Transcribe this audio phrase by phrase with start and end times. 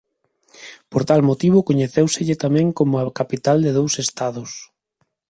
[0.91, 4.49] Por tal motivo coñecéuselle tamén como a capital de dous Estados.